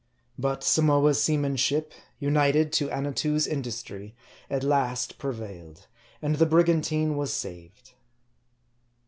But 0.39 0.63
Samoa's 0.63 1.21
seamanship, 1.23 1.91
united 2.17 2.73
to 2.73 2.89
Annatoo's 2.89 3.45
industry, 3.45 4.15
at 4.49 4.63
last 4.63 5.19
prevailed; 5.19 5.85
and 6.23 6.37
the 6.37 6.47
brigantine 6.47 7.15
was 7.15 7.31
saved. 7.31 7.91